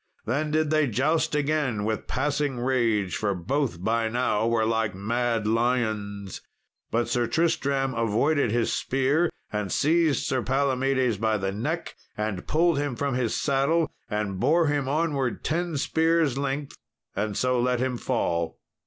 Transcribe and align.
Then 0.25 0.49
did 0.49 0.71
they 0.71 0.87
joust 0.87 1.35
again 1.35 1.83
with 1.85 2.07
passing 2.07 2.59
rage, 2.59 3.15
for 3.17 3.35
both 3.35 3.83
by 3.83 4.09
now 4.09 4.47
were 4.47 4.65
like 4.65 4.95
mad 4.95 5.45
lions. 5.45 6.41
But 6.89 7.07
Sir 7.07 7.27
Tristram 7.27 7.93
avoided 7.93 8.49
his 8.49 8.73
spear, 8.73 9.29
and 9.53 9.71
seized 9.71 10.25
Sir 10.25 10.41
Palomedes 10.41 11.17
by 11.17 11.37
the 11.37 11.51
neck, 11.51 11.95
and 12.17 12.47
pulled 12.47 12.79
him 12.79 12.95
from 12.95 13.13
his 13.13 13.35
saddle, 13.35 13.91
and 14.09 14.39
bore 14.39 14.65
him 14.65 14.89
onward 14.89 15.43
ten 15.43 15.77
spears' 15.77 16.35
length, 16.35 16.75
and 17.15 17.37
so 17.37 17.61
let 17.61 17.79
him 17.79 17.95
fall. 17.95 18.57